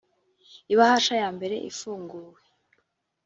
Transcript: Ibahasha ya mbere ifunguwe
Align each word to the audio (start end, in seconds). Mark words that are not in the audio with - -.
Ibahasha 0.73 1.13
ya 1.21 1.29
mbere 1.35 1.55
ifunguwe 1.69 2.39